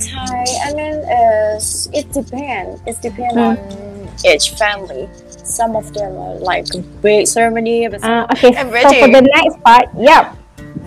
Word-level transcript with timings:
Thai, 0.00 0.44
I 0.64 0.72
mean, 0.74 0.96
uh, 1.04 1.60
it 1.92 2.10
depends. 2.12 2.80
It 2.86 3.00
depends 3.02 3.34
Mm. 3.36 3.48
on 3.50 4.08
each 4.24 4.50
family. 4.56 5.08
Some 5.44 5.76
of 5.76 5.92
them 5.92 6.16
are 6.16 6.34
like 6.40 6.66
big 7.02 7.26
ceremony, 7.26 7.88
but 7.88 8.02
Uh, 8.04 8.26
okay, 8.32 8.54
I'm 8.56 8.70
so 8.70 8.88
for 9.00 9.08
the 9.08 9.22
next 9.22 9.60
part, 9.62 9.86
yep. 9.98 10.34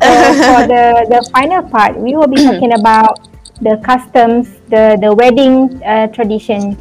So 0.01 0.33
for 0.47 0.61
the, 0.67 1.05
the 1.09 1.21
final 1.33 1.61
part, 1.63 1.97
we 1.99 2.15
will 2.15 2.27
be 2.27 2.37
talking 2.47 2.73
about 2.73 3.19
the 3.61 3.77
customs, 3.83 4.49
the, 4.69 4.97
the 5.01 5.13
wedding 5.13 5.81
uh, 5.83 6.07
tradition 6.07 6.75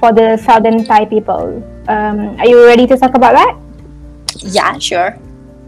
for 0.00 0.12
the 0.12 0.36
Southern 0.38 0.84
Thai 0.84 1.04
people. 1.04 1.62
Um, 1.88 2.36
are 2.40 2.46
you 2.48 2.64
ready 2.64 2.86
to 2.86 2.96
talk 2.96 3.14
about 3.14 3.34
that? 3.34 3.54
yeah, 4.40 4.78
sure. 4.78 5.16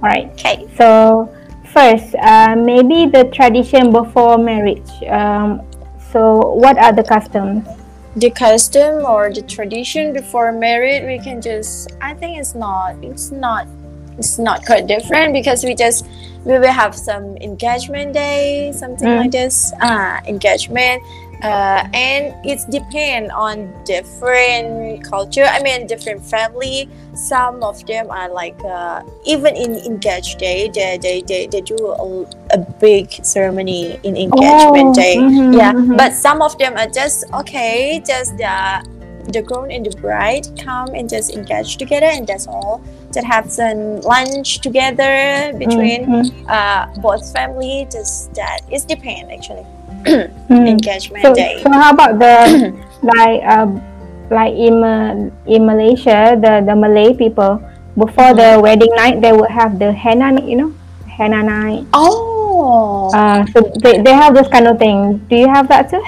All 0.02 0.08
right. 0.08 0.28
Okay. 0.32 0.66
So 0.76 1.28
first, 1.72 2.14
uh, 2.16 2.54
maybe 2.56 3.06
the 3.10 3.24
tradition 3.32 3.92
before 3.92 4.36
marriage. 4.38 4.88
Um, 5.08 5.62
so 6.16 6.40
what 6.56 6.78
are 6.78 6.94
the 6.94 7.04
customs? 7.04 7.68
The 8.16 8.30
custom 8.30 9.04
or 9.04 9.30
the 9.30 9.42
tradition 9.42 10.14
before 10.14 10.50
marriage, 10.50 11.04
we 11.04 11.18
can 11.22 11.42
just. 11.42 11.92
I 12.00 12.14
think 12.14 12.38
it's 12.38 12.54
not. 12.54 12.96
It's 13.02 13.30
not. 13.30 13.68
It's 14.16 14.38
not 14.38 14.64
quite 14.64 14.86
different 14.86 15.34
because 15.34 15.62
we 15.62 15.74
just 15.74 16.06
we 16.46 16.58
will 16.58 16.72
have 16.72 16.94
some 16.94 17.36
engagement 17.36 18.14
day, 18.14 18.72
something 18.72 19.06
Mm. 19.06 19.20
like 19.20 19.30
this. 19.30 19.74
Ah, 19.82 20.22
engagement. 20.24 21.02
Uh, 21.42 21.86
and 21.92 22.34
it 22.46 22.58
depends 22.70 23.30
on 23.36 23.68
different 23.84 25.04
culture. 25.04 25.44
I 25.44 25.60
mean, 25.62 25.86
different 25.86 26.24
family. 26.24 26.88
Some 27.14 27.62
of 27.62 27.84
them 27.86 28.10
are 28.10 28.30
like 28.32 28.58
uh, 28.64 29.02
even 29.24 29.54
in 29.54 29.76
engaged 29.84 30.38
day, 30.38 30.70
they 30.72 30.96
they, 30.96 31.20
they, 31.22 31.46
they 31.46 31.60
do 31.60 31.76
a, 31.76 32.56
a 32.56 32.58
big 32.80 33.12
ceremony 33.24 34.00
in 34.02 34.16
engagement 34.16 34.88
Oh, 34.90 34.94
day. 34.94 35.16
mhm, 35.16 35.56
Yeah, 35.56 35.72
mhm. 35.72 35.96
but 35.96 36.14
some 36.14 36.40
of 36.40 36.56
them 36.58 36.74
are 36.76 36.88
just 36.88 37.24
okay, 37.34 38.02
just 38.06 38.36
the 38.38 38.82
the 39.32 39.42
groom 39.42 39.70
and 39.70 39.84
the 39.84 39.94
bride 40.00 40.46
come 40.62 40.94
and 40.94 41.08
just 41.08 41.34
engage 41.34 41.76
together, 41.76 42.06
and 42.06 42.26
that's 42.26 42.46
all. 42.46 42.80
Just 43.16 43.26
have 43.26 43.48
some 43.50 44.00
lunch 44.04 44.60
together 44.60 45.52
between 45.56 46.04
Mhm, 46.04 46.24
uh, 46.48 46.86
both 47.00 47.24
family. 47.32 47.88
Just 47.90 48.34
that 48.36 48.60
it 48.68 48.84
depends 48.86 49.32
actually. 49.32 49.64
mhm. 50.52 50.68
Engagement 50.68 51.24
So, 51.24 51.34
day. 51.34 51.64
so 51.64 51.72
how 51.72 51.90
about 51.96 52.18
the 52.20 52.36
like 53.16 53.40
uh, 53.48 53.66
like 54.30 54.52
in 54.54 54.84
uh, 54.84 55.30
in 55.48 55.64
Malaysia, 55.66 56.36
the 56.36 56.60
the 56.66 56.74
Malay 56.76 57.14
people 57.16 57.56
before 57.96 58.34
the 58.36 58.60
wedding 58.60 58.92
night 58.96 59.20
they 59.24 59.32
would 59.32 59.50
have 59.50 59.78
the 59.80 59.92
henna, 59.92 60.32
night, 60.36 60.44
you 60.44 60.56
know, 60.60 60.70
henna 61.08 61.40
night. 61.42 61.88
Oh, 61.96 63.10
Uh, 63.14 63.46
so 63.54 63.62
they, 63.80 64.02
they 64.02 64.12
have 64.12 64.34
this 64.34 64.48
kind 64.48 64.66
of 64.68 64.78
thing. 64.78 65.18
Do 65.30 65.36
you 65.36 65.48
have 65.48 65.68
that 65.72 65.88
too? 65.88 66.02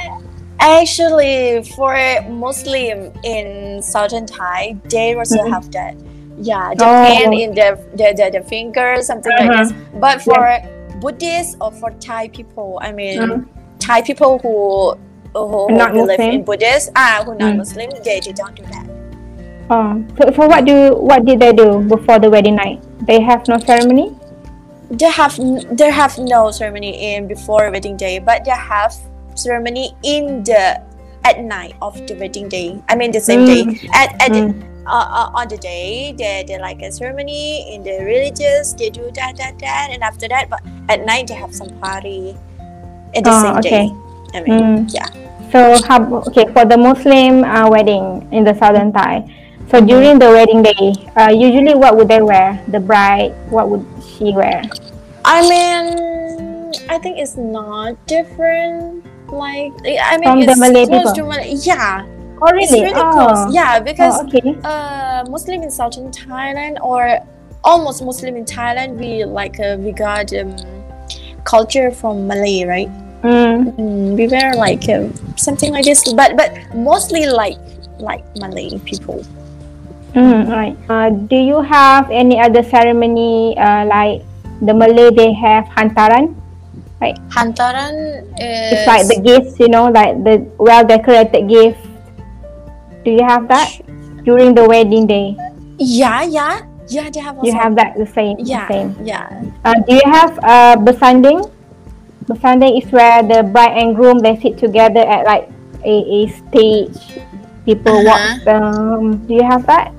actually, 0.61 1.63
for 1.77 1.95
Muslim 2.29 3.13
in 3.25 3.81
southern 3.83 4.27
Thai, 4.27 4.77
they 4.91 5.15
also 5.15 5.39
Mhm. 5.39 5.51
have 5.51 5.71
that. 5.73 5.95
Yeah, 6.41 6.75
the 6.75 6.85
Oh. 6.87 7.05
pen 7.07 7.33
in 7.33 7.51
the 7.55 7.79
the, 7.95 8.15
the, 8.17 8.27
the 8.39 8.43
finger, 8.47 9.03
something 9.03 9.33
like 9.39 9.51
Uh-huh. 9.51 9.65
this. 9.65 9.73
But 9.99 10.23
for 10.23 10.59
Buddhists 11.01 11.57
or 11.61 11.71
for 11.73 11.91
Thai 11.99 12.29
people, 12.29 12.79
I 12.83 12.93
mean, 12.93 13.19
Mhm. 13.19 13.47
Thai 13.79 14.03
people 14.03 14.39
who 14.39 14.95
who, 15.35 15.47
who 15.69 15.75
Not 15.77 15.93
believe 15.93 16.19
Muslim? 16.19 16.31
in 16.31 16.43
Buddhist, 16.43 16.91
ah, 16.97 17.23
who 17.25 17.35
not 17.35 17.53
Mm. 17.55 17.59
Muslim, 17.63 17.91
they, 18.03 18.19
they 18.25 18.33
don't 18.33 18.55
do 18.57 18.63
that. 18.73 18.87
Oh, 19.71 20.01
so, 20.17 20.31
so 20.35 20.47
what 20.49 20.65
do 20.65 20.97
what 20.97 21.25
did 21.27 21.39
they 21.41 21.53
do 21.53 21.81
before 21.85 22.19
the 22.19 22.31
wedding 22.31 22.57
night? 22.57 22.81
They 23.07 23.21
have 23.21 23.47
no 23.47 23.59
ceremony. 23.59 24.15
They 24.91 25.11
have 25.13 25.39
n- 25.39 25.67
they 25.77 25.91
have 25.91 26.17
no 26.19 26.51
ceremony 26.51 26.97
in 27.13 27.27
before 27.29 27.69
wedding 27.71 27.97
day, 28.01 28.19
but 28.19 28.45
they 28.49 28.57
have 28.57 28.95
ceremony 29.35 29.93
in 30.03 30.43
the 30.49 30.81
at 31.29 31.45
night 31.45 31.75
of 31.83 31.99
the 32.09 32.15
wedding 32.17 32.49
day. 32.49 32.81
I 32.89 32.97
mean 32.97 33.13
the 33.13 33.21
same 33.21 33.45
day 33.45 33.63
at 33.93 34.17
at 34.23 34.33
Mm. 34.33 34.65
Uh, 34.87 35.31
on 35.35 35.49
the 35.49 35.57
day 35.59 36.15
they 36.17 36.45
they 36.47 36.59
like 36.59 36.81
a 36.83 36.91
ceremony 36.93 37.75
in 37.75 37.83
the 37.83 38.05
religious. 38.05 38.73
They 38.75 38.91
do 38.91 39.11
that 39.15 39.37
that 39.37 39.59
that, 39.59 39.89
and 39.91 40.03
after 40.03 40.29
that, 40.29 40.49
but 40.51 40.61
at 40.89 41.05
night 41.05 41.29
they 41.29 41.35
have 41.35 41.55
some 41.55 41.71
party 41.81 42.37
in 43.15 43.23
the 43.25 43.31
Oh, 43.33 43.43
same 43.43 43.57
okay. 43.59 43.89
day. 43.89 43.95
I 44.35 44.41
mean, 44.45 44.61
Mm. 44.61 44.95
yeah. 44.95 45.09
So 45.51 45.81
how 45.89 46.05
okay 46.29 46.45
for 46.53 46.65
the 46.69 46.77
Muslim 46.77 47.45
uh, 47.45 47.69
wedding 47.71 48.29
in 48.33 48.45
the 48.45 48.53
southern 48.55 48.93
Thai. 48.93 49.25
So 49.73 49.81
during 49.85 50.19
the 50.19 50.29
wedding 50.33 50.63
day, 50.65 50.97
uh, 51.17 51.29
usually 51.29 51.75
what 51.77 51.97
would 51.97 52.09
they 52.09 52.21
wear? 52.25 52.57
The 52.69 52.81
bride, 52.81 53.33
what 53.53 53.69
would 53.69 53.85
she 54.01 54.33
wear? 54.33 54.65
I 55.25 55.45
mean, 55.45 56.73
I 56.89 56.97
think 56.97 57.19
it's 57.21 57.37
not 57.37 57.97
different. 58.09 59.05
Like, 59.29 59.73
I 59.85 60.17
mean, 60.17 60.25
From 60.25 60.41
the 60.41 60.53
it's 60.57 60.61
Malay 60.61 60.87
close 60.89 61.13
people? 61.13 61.13
to 61.21 61.23
Malay. 61.29 61.53
Yeah, 61.61 62.05
Oh 62.41 62.51
it's 62.55 62.73
really? 62.73 62.85
really 62.85 63.01
oh. 63.01 63.13
close. 63.13 63.55
Yeah, 63.55 63.79
Oh, 63.79 63.83
because 63.83 64.15
okay. 64.25 64.57
uh, 64.65 65.25
Muslim 65.29 65.63
in 65.63 65.71
southern 65.71 66.11
Thailand 66.11 66.79
or 66.81 67.19
almost 67.65 68.03
Muslim 68.05 68.37
in 68.37 68.45
Thailand, 68.45 68.97
we 68.97 69.25
like 69.25 69.59
uh, 69.61 69.77
we 69.79 69.93
got 69.93 70.33
um, 70.35 70.55
culture 71.45 71.91
from 71.91 72.27
Malay, 72.27 72.65
right? 72.65 72.91
Mm. 73.23 73.75
Mm, 73.75 74.17
we 74.17 74.29
wear 74.29 74.55
like 74.55 74.89
uh, 74.89 75.11
something 75.35 75.73
like 75.73 75.85
this, 75.85 76.07
but 76.13 76.37
but 76.37 76.55
mostly 76.75 77.27
like 77.27 77.59
like 77.99 78.23
Malay 78.39 78.79
people. 78.87 79.25
Mm, 80.15 80.47
right. 80.51 80.77
Uh, 80.89 81.11
do 81.11 81.37
you 81.37 81.61
have 81.63 82.11
any 82.11 82.41
other 82.41 82.63
ceremony 82.63 83.59
uh, 83.59 83.85
like 83.87 84.23
the 84.63 84.75
Malay? 84.75 85.11
They 85.11 85.33
have 85.35 85.67
hantaran. 85.75 86.35
Right. 87.01 87.19
Hantaran 87.31 88.23
is 88.39 88.75
It's 88.75 88.87
like 88.87 89.07
the 89.07 89.21
gifts, 89.23 89.59
you 89.61 89.69
know, 89.69 89.91
like 89.91 90.23
the 90.25 90.47
well 90.59 90.87
decorated 90.87 91.49
gift. 91.49 91.79
Do 93.09 93.17
you 93.17 93.25
have 93.25 93.49
that 93.49 93.73
during 94.29 94.53
the 94.53 94.69
wedding 94.69 95.09
day? 95.09 95.33
yeah 95.81 96.21
yeah 96.29 96.61
yeah 96.93 97.09
they 97.09 97.21
have 97.25 97.39
also 97.41 97.49
You 97.49 97.57
have 97.57 97.73
that 97.81 97.97
the 97.97 98.05
same. 98.05 98.37
yeah 98.45 98.69
The 98.69 98.73
same. 98.75 98.89
yeah 99.01 99.25
Uh, 99.65 99.81
do 99.89 99.97
you 99.97 100.05
have 100.05 100.37
uh, 100.45 100.77
besanding? 100.77 101.41
Besanding 102.29 102.77
is 102.77 102.93
where 102.93 103.25
the 103.25 103.41
bride 103.49 103.81
and 103.81 103.97
groom 103.97 104.19
they 104.21 104.37
sit 104.45 104.59
together 104.61 105.01
at 105.01 105.25
like 105.25 105.49
a, 105.89 105.97
a 106.05 106.21
stage. 106.29 107.17
People 107.65 108.05
Uh-huh. 108.05 108.13
watch 108.13 108.45
them. 108.45 109.25
Do 109.25 109.33
you 109.41 109.47
have 109.49 109.65
that? 109.65 109.97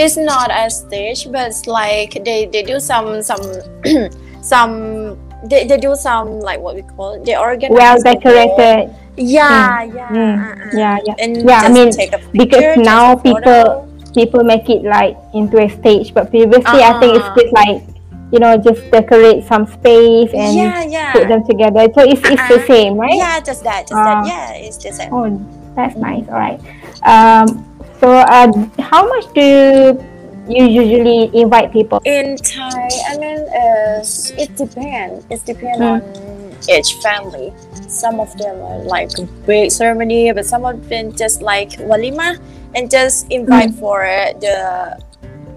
it's 0.00 0.16
not 0.16 0.48
a 0.48 0.70
stage 0.72 1.28
but 1.28 1.52
it's 1.52 1.66
like 1.68 2.16
they 2.24 2.48
they 2.48 2.62
do 2.64 2.80
some 2.80 3.20
some 3.20 3.44
some 4.40 4.72
they, 5.44 5.68
they 5.68 5.76
do 5.76 5.92
some 5.92 6.40
like 6.40 6.56
what 6.64 6.72
we 6.74 6.80
call 6.96 7.12
it 7.20 7.28
they 7.28 7.36
organize 7.36 7.76
Well 7.76 8.00
decorated. 8.00 8.88
Yeah 9.16 9.82
yeah 9.82 10.08
Mm, 10.08 10.36
uh-uh. 10.38 10.78
yeah, 10.78 10.96
yeah. 11.04 11.14
and 11.18 11.36
Yeah, 11.48 11.60
I 11.64 11.68
mean, 11.68 11.88
a 11.88 12.18
because 12.32 12.78
now 12.78 13.16
people- 13.16 13.88
People 14.12 14.44
make 14.44 14.68
it 14.68 14.84
like 14.84 15.16
into 15.32 15.56
a 15.56 15.70
stage, 15.72 16.12
but 16.12 16.28
previously 16.28 16.84
I 16.84 17.00
think 17.00 17.16
it's 17.16 17.24
Ah. 17.24 17.32
just 17.32 17.48
like 17.56 17.80
you 18.28 18.36
know 18.44 18.60
just 18.60 18.84
decorate 18.92 19.40
some 19.48 19.64
space 19.64 20.28
and 20.36 20.52
yeah 20.52 20.84
yeah 20.84 21.12
put 21.16 21.28
them 21.32 21.40
together. 21.48 21.88
So 21.96 22.04
it's, 22.04 22.20
it's 22.20 22.44
the 22.52 22.60
Uh-uh. 22.60 22.66
same, 22.68 23.00
right? 23.00 23.16
yeah 23.16 23.40
just 23.40 23.64
that 23.64 23.88
just 23.88 23.96
Ah. 23.96 24.20
that 24.20 24.28
yeah 24.28 24.52
it's 24.68 24.76
the 24.76 24.92
same 24.92 25.08
Oh, 25.16 25.32
that's 25.72 25.96
nice. 25.96 26.28
All 26.28 26.36
right. 26.36 26.60
Um, 27.08 27.64
so, 28.04 28.12
uh, 28.12 28.52
how 28.84 29.08
much 29.08 29.32
do 29.32 29.96
you 30.44 30.64
usually 30.68 31.32
invite 31.32 31.72
people? 31.72 32.04
in 32.04 32.36
Thai, 32.36 32.88
I 33.08 33.16
mean, 33.16 33.40
uh, 33.48 34.04
it 34.36 34.50
depends. 34.60 35.24
It 35.32 35.40
depends 35.48 35.80
Mm. 35.80 35.88
on 35.88 36.00
each 36.68 36.94
family. 36.94 37.52
Some 37.88 38.20
of 38.20 38.36
them 38.38 38.60
are 38.60 38.78
like 38.84 39.10
big 39.46 39.70
ceremony, 39.70 40.32
but 40.32 40.46
some 40.46 40.64
of 40.64 40.88
them 40.88 41.12
just 41.14 41.42
like 41.42 41.70
walima 41.80 42.40
and 42.74 42.90
just 42.90 43.30
invite 43.30 43.70
mm. 43.70 43.78
for 43.78 44.04
uh, 44.04 44.32
the 44.40 45.02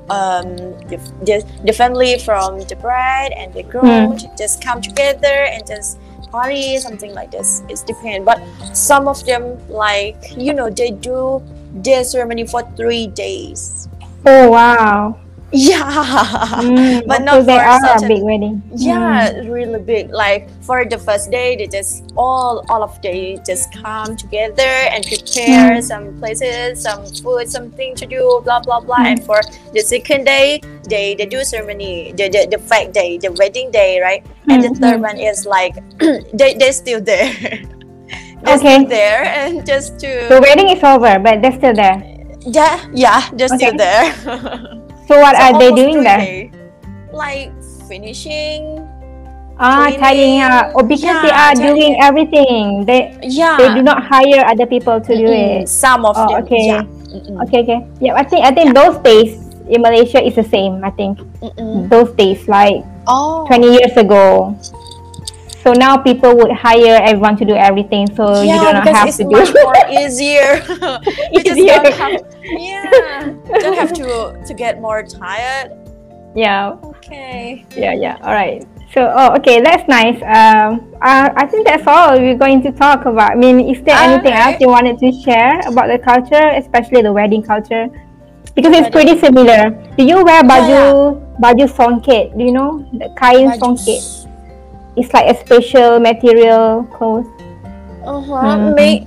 um 0.10 0.56
the, 0.86 0.98
the, 1.26 1.44
the 1.66 1.74
family 1.74 2.20
from 2.20 2.60
the 2.60 2.76
bride 2.76 3.32
and 3.36 3.52
the 3.56 3.64
groom 3.64 4.14
mm. 4.14 4.20
to 4.20 4.30
just 4.38 4.64
come 4.64 4.80
together 4.80 5.50
and 5.50 5.66
just 5.66 5.98
party 6.30 6.78
something 6.78 7.12
like 7.16 7.31
this 7.31 7.63
it's 7.69 7.81
depends 7.81 8.24
but 8.24 8.40
some 8.75 9.08
of 9.08 9.25
them 9.25 9.58
like 9.68 10.38
you 10.38 10.54
know 10.54 10.69
they 10.69 10.92
do 10.92 11.42
their 11.81 12.04
ceremony 12.04 12.46
for 12.46 12.62
three 12.75 13.08
days 13.08 13.90
Oh 14.28 14.50
wow! 14.50 15.19
Yeah 15.51 16.62
Mm, 16.65 17.06
But 17.07 17.21
not 17.24 17.45
they 17.45 17.56
for 17.57 17.63
are 17.63 17.80
such 17.80 18.03
a 18.03 18.07
big 18.07 18.24
wedding. 18.24 18.62
Yeah, 18.75 19.30
Mm. 19.31 19.51
really 19.51 19.80
big. 19.80 20.12
Like 20.12 20.50
for 20.63 20.86
the 20.86 20.97
first 20.97 21.30
day, 21.31 21.56
they 21.56 21.68
just 21.68 22.03
all 22.18 22.63
all 22.69 22.81
of 22.83 22.97
they 23.01 23.38
just 23.45 23.71
come 23.83 24.15
together 24.18 24.74
and 24.92 25.06
prepare 25.06 25.77
Mm. 25.77 25.83
some 25.83 26.06
places, 26.19 26.81
some 26.81 27.06
food, 27.21 27.47
something 27.50 27.95
to 27.95 28.06
do, 28.06 28.42
blah 28.44 28.59
blah 28.59 28.80
blah. 28.81 29.03
And 29.06 29.21
for 29.24 29.39
the 29.74 29.81
second 29.81 30.25
day, 30.25 30.59
they 30.89 31.13
they 31.15 31.25
do 31.25 31.44
ceremony, 31.44 32.13
the 32.18 32.30
the, 32.30 32.48
the 32.57 32.59
fact 32.59 32.94
day, 32.94 33.18
the 33.18 33.31
wedding 33.38 33.69
day, 33.71 34.00
right? 34.01 34.25
And 34.50 34.63
the 34.63 34.69
third 34.75 35.00
Mhm. 35.00 35.07
one 35.13 35.18
is 35.19 35.45
like 35.45 35.75
they 36.33 36.56
they 36.56 36.71
still 36.71 37.00
there. 37.01 37.31
they're 38.44 38.57
Okay. 38.57 38.75
still 38.77 38.86
there 38.89 39.24
and 39.25 39.65
just 39.65 40.00
to 40.01 40.09
The 40.30 40.39
wedding 40.41 40.69
is 40.69 40.81
over, 40.83 41.18
but 41.19 41.41
they're 41.41 41.56
still 41.57 41.74
there. 41.74 42.01
yeah 42.45 42.77
yeah 42.94 43.21
they're 43.33 43.50
still 43.50 43.74
there. 43.77 44.06
So 45.07 45.19
what 45.19 45.36
So 45.38 45.42
are 45.44 45.54
they 45.60 45.72
doing 45.72 46.04
there? 46.04 46.50
Like 47.13 47.52
finishing 47.88 48.81
Ah, 49.56 49.88
tidying 49.96 50.42
up. 50.44 50.75
Oh, 50.75 50.84
because 50.84 51.00
Yeah, 51.07 51.22
they 51.24 51.31
are 51.31 51.56
tidying 51.56 51.75
doing 51.80 51.94
everything. 52.04 52.84
They 52.84 53.16
Yeah. 53.24 53.56
they 53.56 53.72
do 53.72 53.81
not 53.88 54.04
hire 54.04 54.44
other 54.44 54.66
people 54.68 55.00
to 55.00 55.12
do 55.16 55.24
Mm-mm. 55.31 55.63
it. 55.63 55.69
Some 55.72 56.04
of 56.04 56.12
Oh, 56.19 56.28
them. 56.28 56.44
okay. 56.44 56.68
Yeah. 56.68 56.84
Okay, 57.48 57.63
okay. 57.63 57.80
Yeah, 58.04 58.19
I 58.19 58.24
think 58.28 58.44
I 58.44 58.52
think 58.52 58.75
those 58.75 59.00
days 59.00 59.40
in 59.72 59.80
Malaysia 59.80 60.19
is 60.19 60.36
the 60.36 60.44
same. 60.44 60.84
I 60.84 60.92
think 60.92 61.24
Mm-mm. 61.40 61.88
those 61.88 62.12
days 62.19 62.44
like 62.51 62.84
Oh. 63.08 63.48
20 63.48 63.80
years 63.80 63.96
ago. 63.96 64.51
So 65.65 65.73
now 65.73 65.97
people 65.97 66.38
would 66.38 66.51
hire 66.53 67.01
everyone 67.01 67.35
to 67.38 67.45
do 67.45 67.56
everything, 67.57 68.06
so 68.13 68.44
you 68.45 68.53
don't 68.53 68.85
have 68.85 69.09
to 69.17 69.23
do. 69.25 69.33
much 69.33 69.50
more 69.65 69.73
easier. 69.89 70.62
you 71.33 71.41
just 71.41 71.57
Easier. 71.57 71.81
don't 71.81 71.94
have, 71.97 72.21
yeah, 72.45 73.33
don't 73.65 73.73
have 73.73 73.89
to 73.97 74.38
to 74.45 74.53
get 74.53 74.77
more 74.79 75.01
tired. 75.01 75.73
yeah, 76.38 76.77
Okay. 77.01 77.65
yeah, 77.73 77.94
yeah. 77.97 78.21
All 78.21 78.33
right. 78.38 78.62
So, 78.94 79.09
oh, 79.09 79.33
okay, 79.41 79.59
that's 79.65 79.89
nice. 79.89 80.21
Um, 80.21 80.85
uh, 81.01 81.33
I 81.33 81.47
think 81.50 81.65
that's 81.65 81.88
all 81.89 82.13
we're 82.15 82.38
going 82.38 82.62
to 82.62 82.71
talk 82.71 83.06
about. 83.09 83.31
I 83.33 83.35
mean, 83.35 83.59
is 83.65 83.81
there 83.83 83.97
anything 83.97 84.31
else 84.38 84.62
you 84.62 84.69
wanted 84.69 85.00
to 85.01 85.09
share 85.25 85.59
about 85.67 85.88
the 85.89 85.97
culture, 85.97 86.45
especially 86.62 87.01
the 87.01 87.12
wedding 87.12 87.41
culture? 87.41 87.89
Because 88.53 88.71
it's 88.77 88.89
pretty 88.94 89.17
similar. 89.19 89.73
Do 89.97 90.03
you 90.06 90.23
wear 90.23 90.45
Yeah, 90.45 90.47
baju 90.47 90.81
baju 91.41 91.65
songket? 91.67 92.38
Do 92.38 92.45
you 92.45 92.53
know 92.53 92.85
the 92.94 93.09
kain 93.19 93.50
Baju- 93.51 93.59
songket? 93.59 94.01
It's 94.95 95.12
like 95.13 95.27
a 95.27 95.36
special 95.39 96.00
material 96.00 96.83
clothes. 96.95 97.27
Uh-huh. 98.06 98.31
Mhm. 98.31 98.75
May 98.75 99.03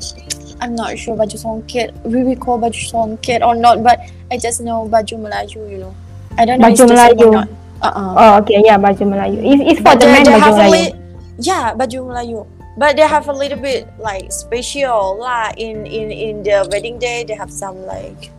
I'm 0.60 0.74
not 0.74 0.98
sure 0.98 1.14
baju 1.14 1.38
songket. 1.38 1.94
We 2.02 2.26
will 2.26 2.36
call 2.36 2.58
baju 2.58 2.82
songket 2.82 3.46
or 3.46 3.54
not, 3.54 3.80
but 3.86 4.00
I 4.30 4.36
just 4.36 4.60
know 4.60 4.90
baju 4.90 5.16
Melayu. 5.22 5.62
You 5.70 5.78
know, 5.86 5.92
I 6.36 6.44
don't 6.44 6.58
know. 6.58 6.66
Baju 6.66 6.74
it's 6.74 6.82
the 6.82 6.90
or 6.90 6.98
Melayu. 6.98 7.28
not. 7.32 7.48
Uh-uh. 7.78 8.10
Oh, 8.18 8.30
okay, 8.42 8.58
yeah, 8.66 8.74
baju 8.74 9.04
Melayu. 9.06 9.38
It's, 9.38 9.62
it's 9.70 9.80
for 9.80 9.94
But 9.94 10.02
the 10.02 10.06
they, 10.10 10.12
men 10.18 10.24
they 10.26 10.34
baju 10.34 10.50
Melayu. 10.58 10.72
li- 10.74 10.94
yeah, 11.38 11.64
baju 11.78 11.98
Melayu. 12.10 12.40
But 12.78 12.94
they 12.98 13.06
have 13.06 13.26
a 13.30 13.32
little 13.34 13.58
bit 13.58 13.86
like 14.02 14.30
special 14.34 15.18
lah. 15.22 15.54
In 15.54 15.86
in 15.86 16.10
in 16.10 16.34
the 16.42 16.66
wedding 16.70 16.98
day, 16.98 17.22
they 17.22 17.34
have 17.38 17.50
some 17.54 17.78
like 17.86 18.30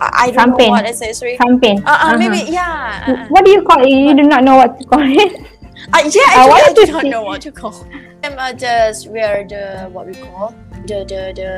I, 0.00 0.28
I 0.28 0.30
don't 0.32 0.56
know 0.56 0.68
what 0.72 0.84
accessory. 0.88 1.36
Samping. 1.40 1.80
Uh, 1.84 1.92
uh, 1.92 1.92
Uh-huh. 1.92 2.16
maybe 2.20 2.40
yeah. 2.48 3.04
Uh, 3.04 3.28
What 3.32 3.44
do 3.44 3.52
you 3.52 3.60
call 3.64 3.80
it? 3.84 3.92
You 3.92 4.16
do 4.16 4.24
not 4.24 4.44
know 4.48 4.56
what 4.60 4.80
to 4.80 4.84
call 4.88 5.04
it. 5.04 5.44
uh, 5.92 6.02
yeah, 6.10 6.30
I 6.34 6.44
I 6.44 6.48
wanted 6.48 6.86
do 6.86 6.92
not 6.92 7.04
know 7.06 7.22
what 7.22 7.42
to 7.42 7.52
call. 7.52 7.86
I'm 8.24 8.38
uh, 8.38 8.52
just 8.52 9.08
wear 9.08 9.44
the 9.46 9.88
what 9.92 10.06
we 10.06 10.14
call 10.14 10.54
the 10.86 11.04
the 11.04 11.20
the 11.36 11.50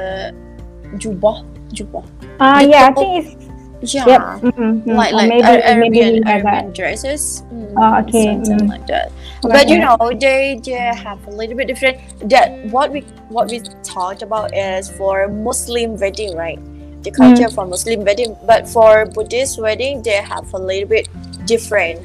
jubah 0.98 1.44
jubah. 1.72 2.04
Uh, 2.40 2.62
The 2.62 2.68
yeah, 2.70 2.88
I 2.88 2.92
think 2.92 3.26
it's 3.26 3.94
Yeah. 3.94 4.06
yep. 4.10 4.22
Mm-hmm. 4.42 4.90
Like 4.90 5.14
like 5.14 5.28
maybe 5.30 5.46
Ar- 5.46 5.78
maybe 5.78 6.02
Arabian, 6.02 6.22
like. 6.26 6.42
Arabian 6.42 6.66
dresses. 6.74 7.46
Mm, 7.54 7.78
Oh, 7.78 8.00
okay, 8.02 8.34
Something 8.42 8.66
mm. 8.66 8.74
like 8.74 8.86
that. 8.90 9.12
Like 9.46 9.52
but 9.54 9.64
you 9.70 9.78
know 9.78 9.94
they 10.18 10.58
they 10.66 10.74
have 10.90 11.22
a 11.30 11.30
little 11.30 11.54
bit 11.54 11.70
different 11.70 12.02
that 12.26 12.58
what 12.74 12.90
we 12.90 13.06
what 13.30 13.46
we 13.54 13.62
talked 13.86 14.22
about 14.26 14.50
is 14.50 14.90
for 14.90 15.28
muslim 15.30 15.94
wedding 15.94 16.34
right 16.34 16.58
the 17.06 17.12
culture 17.14 17.46
Mm. 17.46 17.54
for 17.54 17.64
muslim 17.70 18.02
wedding 18.02 18.34
but 18.50 18.66
for 18.66 19.06
buddhist 19.06 19.62
wedding 19.62 20.02
they 20.02 20.18
have 20.18 20.42
a 20.50 20.58
little 20.58 20.90
bit 20.90 21.06
different 21.46 22.02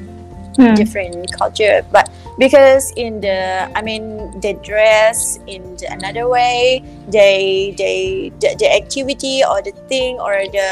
Hmm. 0.54 0.74
different 0.78 1.26
culture 1.34 1.82
but 1.90 2.06
because 2.38 2.94
in 2.94 3.18
the 3.18 3.66
i 3.74 3.82
mean 3.82 4.30
they 4.38 4.54
dress 4.62 5.38
in 5.50 5.74
the 5.82 5.90
another 5.90 6.28
way 6.30 6.78
they 7.10 7.74
they 7.74 8.30
the, 8.38 8.54
the 8.62 8.68
activity 8.70 9.42
or 9.42 9.58
the 9.62 9.74
thing 9.90 10.18
or 10.22 10.46
the 10.54 10.68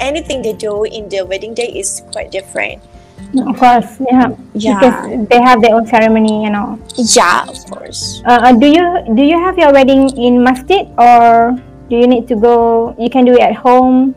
anything 0.00 0.40
they 0.40 0.52
do 0.56 0.84
in 0.84 1.08
the 1.12 1.20
wedding 1.26 1.52
day 1.54 1.68
is 1.68 2.00
quite 2.12 2.30
different 2.32 2.80
Of 3.36 3.60
course, 3.60 4.00
yeah. 4.08 4.32
yeah 4.56 4.80
Because 4.80 5.28
they 5.28 5.40
have 5.44 5.60
their 5.60 5.76
own 5.76 5.84
ceremony 5.84 6.48
and 6.48 6.56
all. 6.56 6.80
yeah 6.96 7.44
of 7.44 7.60
course 7.68 8.24
Uh, 8.24 8.40
uh, 8.48 8.52
do 8.56 8.64
you 8.72 8.84
do 9.12 9.20
you 9.20 9.36
have 9.36 9.60
your 9.60 9.68
wedding 9.68 10.08
in 10.16 10.40
masjid 10.40 10.88
or 10.96 11.52
do 11.92 11.96
you 12.00 12.08
need 12.08 12.24
to 12.28 12.36
go? 12.36 12.92
You 12.96 13.08
can 13.12 13.24
do 13.24 13.32
it 13.36 13.40
at 13.40 13.56
home. 13.56 14.12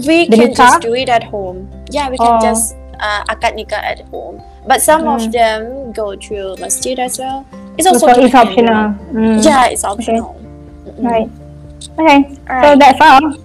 We 0.00 0.28
The 0.28 0.36
can 0.36 0.48
nikah? 0.52 0.56
just 0.56 0.80
do 0.84 0.92
it 0.96 1.08
at 1.12 1.24
home. 1.28 1.68
Yeah, 1.92 2.08
we 2.08 2.16
can 2.16 2.40
Oh. 2.40 2.40
just 2.40 2.72
uh, 3.00 3.22
akad 3.28 3.54
nikah 3.56 3.80
at 3.80 4.00
home. 4.10 4.42
But 4.66 4.80
some 4.82 5.06
of 5.08 5.20
Mm. 5.26 5.32
them 5.32 5.60
go 5.92 6.14
to 6.14 6.56
masjid 6.60 6.98
as 6.98 7.18
well. 7.18 7.44
It's 7.78 7.88
So 7.88 7.94
also 7.96 8.20
it's 8.20 8.34
optional. 8.34 8.94
Mm, 9.14 9.42
Yeah, 9.44 9.66
it's 9.72 9.84
optional. 9.84 10.36
Mm-mm. 10.86 11.02
Right. 11.02 11.28
Okay. 11.98 12.18
So 12.62 12.76
that's 12.78 13.00
all. 13.00 13.36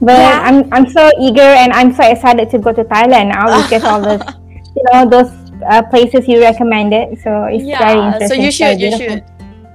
But 0.00 0.20
Yeah. 0.20 0.44
I'm 0.44 0.68
I'm 0.74 0.86
so 0.92 1.08
eager 1.20 1.40
and 1.56 1.72
I'm 1.72 1.94
so 1.96 2.04
excited 2.04 2.50
to 2.52 2.58
go 2.60 2.72
to 2.76 2.84
Thailand 2.84 3.32
now 3.32 3.48
because 3.64 3.84
all 3.84 4.00
the 4.04 4.20
you 4.76 4.82
know 4.92 5.08
those 5.08 5.32
uh, 5.64 5.80
places 5.88 6.28
you 6.28 6.40
recommended. 6.44 7.16
So 7.24 7.48
it's 7.48 7.64
very 7.64 7.96
interesting. 7.96 8.28
so 8.28 8.34
you 8.36 8.50
should, 8.52 8.76
you 8.80 8.92
should. 8.92 9.24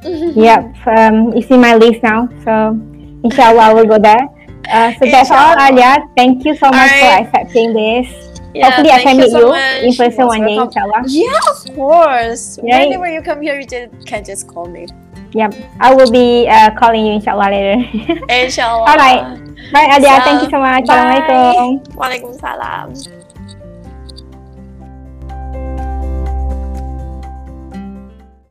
Yep, 0.33 0.61
um, 0.89 1.29
it's 1.37 1.45
in 1.53 1.61
my 1.61 1.77
list 1.77 2.01
now. 2.01 2.25
So, 2.41 2.73
inshallah, 3.21 3.69
I 3.69 3.73
will 3.73 3.85
go 3.85 3.99
there. 4.01 4.25
Uh, 4.65 4.89
so 4.97 5.05
that's 5.13 5.29
all. 5.29 5.53
Alia. 5.57 6.01
Thank 6.17 6.41
you 6.45 6.55
so 6.57 6.69
much 6.73 6.89
for 6.97 7.11
accepting 7.21 7.73
this. 7.73 8.09
Yeah, 8.53 8.67
Hopefully, 8.67 8.91
I 8.91 9.03
can 9.03 9.17
meet 9.17 9.31
so 9.31 9.39
you 9.39 9.47
much. 9.49 9.83
in 9.83 9.93
person 9.95 10.27
one 10.27 10.41
day, 10.43 10.55
inshallah. 10.55 11.03
Yeah, 11.07 11.39
of 11.49 11.75
course. 11.75 12.59
Right. 12.59 12.87
Whenever 12.89 13.07
you 13.07 13.21
come 13.21 13.41
here, 13.41 13.59
you 13.59 13.65
just, 13.65 14.05
can 14.05 14.23
just 14.23 14.47
call 14.47 14.67
me. 14.67 14.87
Yep, 15.31 15.55
I 15.79 15.93
will 15.95 16.11
be 16.11 16.47
uh, 16.49 16.75
calling 16.75 17.05
you, 17.05 17.13
inshallah, 17.13 17.47
later. 17.47 17.79
Inshallah. 18.29 18.91
Alright. 18.91 19.23
Bye, 19.71 19.87
Alia. 19.95 20.19
So, 20.19 20.23
Thank 20.27 20.43
you 20.43 20.49
so 20.51 20.59
much. 20.59 20.83
bye. 20.87 21.23
Assalamualaikum. 21.23 21.95
Waalaikumsalam. 21.95 23.20